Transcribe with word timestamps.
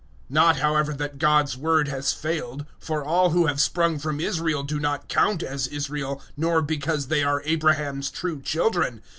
009:006 0.31 0.31
Not 0.31 0.57
however 0.57 0.93
that 0.95 1.17
God's 1.19 1.55
word 1.55 1.87
has 1.89 2.11
failed; 2.11 2.65
for 2.79 3.05
all 3.05 3.29
who 3.29 3.45
have 3.45 3.61
sprung 3.61 3.99
from 3.99 4.19
Israel 4.19 4.63
do 4.63 4.79
not 4.79 5.07
count 5.07 5.43
as 5.43 5.67
Israel, 5.67 6.15
009:007 6.31 6.31
nor 6.37 6.61
because 6.63 7.05
they 7.09 7.23
are 7.23 7.43
Abraham's 7.45 8.09
true 8.09 8.41
children. 8.41 9.03